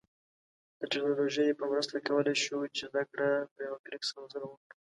د 0.79 0.81
ټیکنالوژی 0.91 1.57
په 1.59 1.65
مرسته 1.71 1.95
کولای 2.07 2.35
شو 2.43 2.59
چې 2.75 2.83
زده 2.91 3.03
کړه 3.11 3.29
په 3.53 3.59
یوه 3.67 3.77
کلیک 3.85 4.03
سره 4.09 4.23
وکړو 4.51 4.53